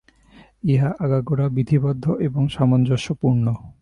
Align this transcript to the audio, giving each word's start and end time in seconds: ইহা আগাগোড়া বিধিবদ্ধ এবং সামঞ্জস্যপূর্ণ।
ইহা 0.63 0.89
আগাগোড়া 0.99 1.47
বিধিবদ্ধ 1.49 2.05
এবং 2.19 2.43
সামঞ্জস্যপূর্ণ। 2.47 3.45